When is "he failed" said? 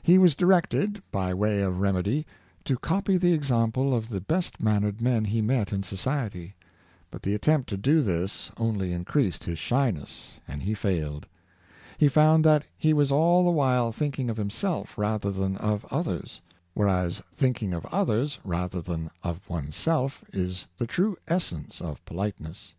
10.62-11.26